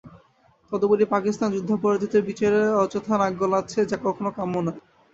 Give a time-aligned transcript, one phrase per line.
[0.71, 4.79] তদুপরি পাকিস্তান যুদ্ধাপরাধীদের বিচারে অযথা নাক গলাচ্ছে, যা কখনো কাম্য নয়।